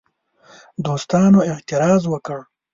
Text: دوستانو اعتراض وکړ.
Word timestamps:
دوستانو 0.85 1.39
اعتراض 1.51 2.03
وکړ. 2.13 2.39